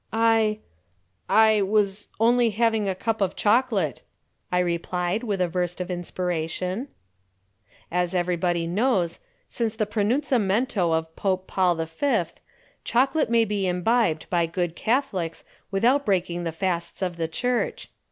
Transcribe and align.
"I 0.11 0.57
I 1.29 1.61
was 1.61 2.07
only 2.19 2.49
having 2.49 2.89
a 2.89 2.95
cup 2.95 3.21
of 3.21 3.35
chocolate," 3.35 4.01
I 4.51 4.57
replied, 4.57 5.21
with 5.23 5.39
a 5.41 5.47
burst 5.47 5.79
of 5.79 5.91
inspiration. 5.91 6.87
As 7.91 8.15
everybody 8.15 8.65
knows, 8.65 9.19
since 9.47 9.75
the 9.75 9.85
pronunciamento 9.85 10.91
of 10.91 11.15
Pope 11.15 11.45
Paul 11.45 11.75
V., 11.75 12.23
chocolate 12.83 13.29
may 13.29 13.45
be 13.45 13.67
imbibed 13.67 14.27
by 14.31 14.47
good 14.47 14.75
Catholics 14.75 15.43
without 15.69 16.03
breaking 16.03 16.45
the 16.45 16.51
fasts 16.51 17.03
of 17.03 17.17
the 17.17 17.27
Church. 17.27 17.87